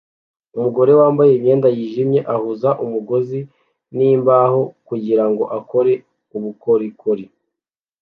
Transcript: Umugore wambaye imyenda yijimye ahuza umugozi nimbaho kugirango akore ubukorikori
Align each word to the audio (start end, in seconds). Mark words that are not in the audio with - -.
Umugore 0.55 0.91
wambaye 0.99 1.31
imyenda 1.33 1.67
yijimye 1.77 2.19
ahuza 2.35 2.69
umugozi 2.83 3.39
nimbaho 3.97 4.61
kugirango 4.87 5.43
akore 5.57 5.93
ubukorikori 6.35 7.25